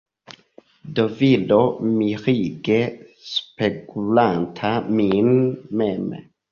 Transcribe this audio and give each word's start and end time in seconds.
Do 0.99 1.05
viro 1.19 1.59
mirige 1.99 2.81
spegulanta 3.35 4.77
min 5.01 5.33
mem. 5.81 6.15